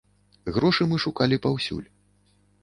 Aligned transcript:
Грошы 0.55 0.87
мы 0.93 0.97
шукалі 1.05 1.39
паўсюль. 1.45 1.85